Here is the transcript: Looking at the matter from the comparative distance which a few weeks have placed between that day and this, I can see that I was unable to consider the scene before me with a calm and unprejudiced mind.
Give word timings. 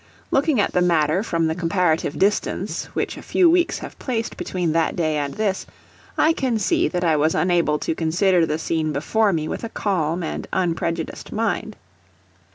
Looking 0.31 0.59
at 0.59 0.73
the 0.73 0.81
matter 0.81 1.21
from 1.21 1.45
the 1.45 1.53
comparative 1.53 2.17
distance 2.17 2.85
which 2.95 3.17
a 3.17 3.21
few 3.21 3.51
weeks 3.51 3.77
have 3.85 3.99
placed 3.99 4.35
between 4.35 4.71
that 4.71 4.95
day 4.95 5.17
and 5.17 5.35
this, 5.35 5.67
I 6.17 6.33
can 6.33 6.57
see 6.57 6.87
that 6.87 7.03
I 7.03 7.15
was 7.15 7.35
unable 7.35 7.77
to 7.77 7.93
consider 7.93 8.43
the 8.43 8.57
scene 8.57 8.93
before 8.93 9.31
me 9.31 9.47
with 9.47 9.63
a 9.63 9.69
calm 9.69 10.23
and 10.23 10.47
unprejudiced 10.51 11.31
mind. 11.31 11.75